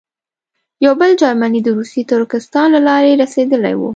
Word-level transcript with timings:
یو 0.85 0.93
بل 1.01 1.11
جرمنی 1.21 1.61
د 1.63 1.67
روسي 1.77 2.01
ترکستان 2.11 2.67
له 2.75 2.79
لارې 2.87 3.11
رسېدلی 3.23 3.73
وو. 3.77 3.89